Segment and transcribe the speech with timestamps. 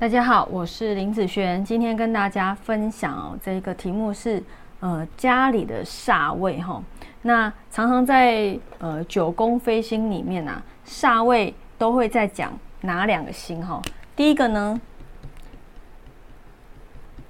[0.00, 4.42] 大家好，我是林子璇，今天跟大家分享哦这个题目是
[4.80, 6.82] 呃家里的煞位哈。
[7.20, 13.82] 那常常在呃九宫飞星里面啊，煞位都会在讲哪两个星哈？
[14.16, 14.80] 第一个呢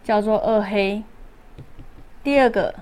[0.05, 1.02] 叫做二黑，
[2.23, 2.73] 第二个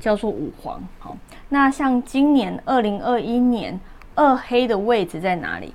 [0.00, 0.82] 叫做五黄。
[0.98, 1.16] 好，
[1.50, 3.78] 那像今年二零二一年
[4.16, 5.72] 二黑的位置在哪里？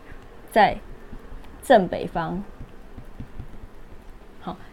[0.52, 0.76] 在
[1.63, 2.44] 正北方。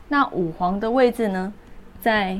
[0.08, 1.52] 那五黄的位置呢，
[2.00, 2.38] 在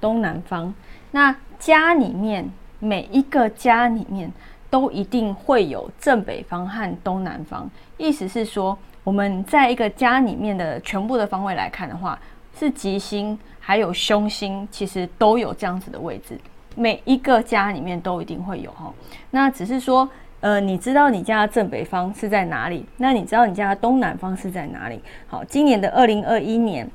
[0.00, 0.72] 东南方。
[1.10, 4.32] 那家里面每一个家里面
[4.70, 12.18] 都一定会有正北方和东南方，意思是说，我们在一个家里面的全部的方位来看的话，
[12.56, 16.38] 是吉星还有凶星，其实都有这样子的位置，
[16.76, 18.94] 每一个家里面都一定会有哈。
[19.30, 20.08] 那只是说。
[20.40, 22.86] 呃，你知道你家的正北方是在哪里？
[22.98, 25.02] 那你知道你家的东南方是在哪里？
[25.26, 26.88] 好，今年的二零二一年，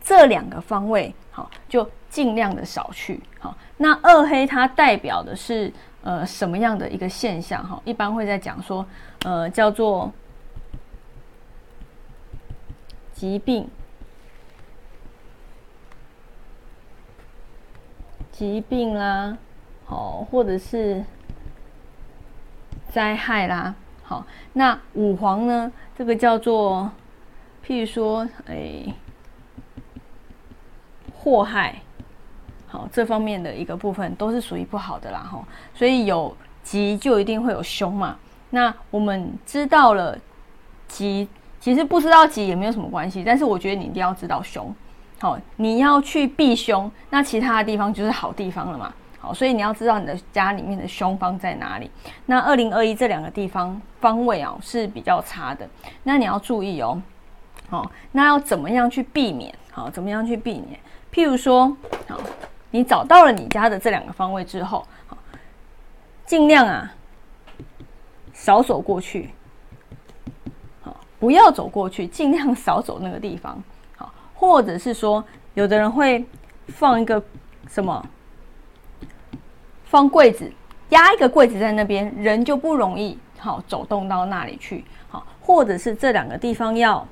[0.00, 3.20] 这两个方位好，就尽量的少去。
[3.40, 5.70] 好，那二黑它代表的是
[6.02, 7.62] 呃什么样的一个现象？
[7.66, 8.86] 哈，一般会在讲说，
[9.24, 10.10] 呃，叫做
[13.12, 13.68] 疾病、
[18.30, 19.36] 疾病啦，
[19.84, 21.04] 好，或者是。
[22.92, 25.70] 灾害啦，好，那五黄呢？
[25.96, 26.90] 这个叫做，
[27.64, 28.84] 譬如说，哎，
[31.14, 31.80] 祸害，
[32.66, 35.44] 好，这方面的一个部分都是属于不好的啦，吼。
[35.74, 38.16] 所以有吉就一定会有凶嘛。
[38.50, 40.18] 那我们知道了
[40.88, 41.28] 吉，
[41.60, 44.74] 其实不知道吉也没有什么关系，但是我觉得你一定要知道凶，
[45.20, 48.92] 好，你要去避凶，那其他的地方就是好地方了嘛。
[49.20, 51.90] 好，所以你要知道你的家里面的凶方在哪里。
[52.24, 55.68] 那二零二一这两个地方方位啊是比较差的，
[56.04, 57.00] 那你要注意哦。
[57.68, 59.54] 好，那要怎么样去避免？
[59.70, 60.80] 好，怎么样去避免？
[61.12, 61.76] 譬如说，
[62.08, 62.18] 好，
[62.70, 65.18] 你找到了你家的这两个方位之后，好，
[66.24, 66.90] 尽量啊
[68.32, 69.30] 少走过去，
[70.80, 73.62] 好，不要走过去，尽量少走那个地方。
[73.96, 76.24] 好，或者是说，有的人会
[76.68, 77.22] 放一个
[77.68, 78.02] 什么？
[79.90, 80.48] 放柜子，
[80.90, 84.84] 压一个柜子在那边，人就不容易好走动到那里去。
[85.08, 87.04] 好，或者是这两个地方要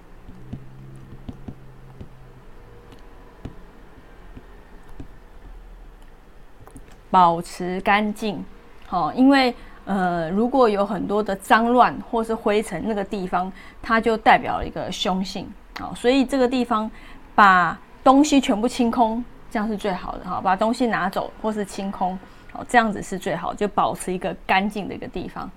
[7.11, 8.45] 保持干净。
[8.87, 9.53] 好，因为
[9.85, 13.53] 呃，如果有很多的脏乱或是灰尘，那个地方
[13.83, 15.53] 它就代表了一个凶性。
[15.81, 16.89] 好，所以这个地方
[17.35, 20.25] 把东西全部清空，这样是最好的。
[20.25, 22.17] 哈，把东西拿走或是清空。
[22.51, 25.51] 好，这样子是最好，就保持一个干净的一个地方。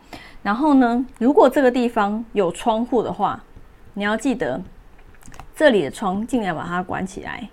[0.43, 3.41] 然后呢，如果这个地方有窗户的话，
[3.93, 4.61] 你要记得
[5.55, 7.47] 这里的窗尽量把它关起来。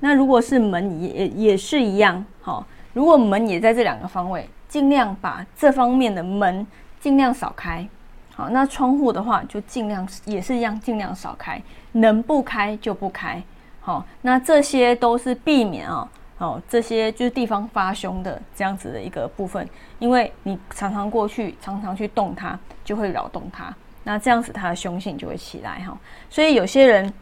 [0.00, 6.66] 那如果是门也也是一样，好，如果门也在这两个方位，尽量把这方面的门
[7.00, 7.88] 尽量少开。
[8.34, 11.62] 好，那窗户的话就尽量也是一样，尽量少开，
[11.92, 13.42] 能不开就不开。
[13.80, 16.08] 好，那这些都是避免啊。
[16.38, 23.72] 哦这些就是地方发凶的这样子的一个部分，因为你常常过去，常常去动它，就会扰动它，
[24.02, 25.96] 那这样子它的凶性就会起来哈。
[26.28, 27.12] 所以有些人，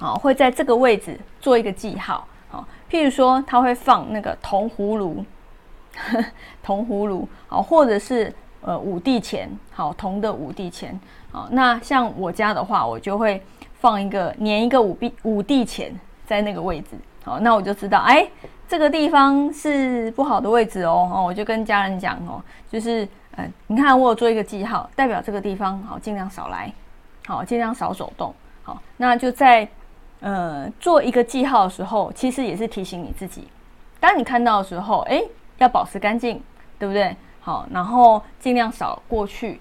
[0.00, 5.24] 哦，会在这个位置做一个记号，好，譬如说他会放那个铜葫芦，
[6.62, 8.32] 铜葫芦，好，或者是
[8.62, 10.98] 呃五帝钱，好，铜的五帝钱，
[11.30, 13.42] 好，那像我家的话，我就会
[13.74, 15.94] 放一个粘一个五帝五帝钱
[16.26, 16.96] 在那个位置。
[17.24, 18.28] 好，那我就知道，哎，
[18.68, 21.10] 这个地方是不好的位置哦。
[21.10, 26.70] 哦，我就跟家人讲哦，就是，嗯，你看我有做一个记号，代表这个地方好，尽量少来，
[27.26, 28.34] 好，尽量少走动。
[28.62, 29.66] 好，那就在，
[30.20, 33.48] 呃，做一个记号的时候，其实也是提醒你自己，
[34.00, 35.22] 当你看到的时候，哎，
[35.56, 36.42] 要保持干净，
[36.78, 37.16] 对不对？
[37.40, 39.60] 好，然后尽量少过去，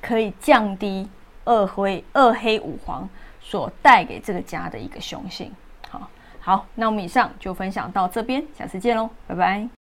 [0.00, 1.06] 可以降低
[1.44, 3.06] 二灰、二黑、五黄
[3.40, 5.52] 所带给这个家的一个凶性。
[6.46, 6.64] 好。
[6.76, 9.85] 那我们以上就分享到这边，下次见喽，拜拜。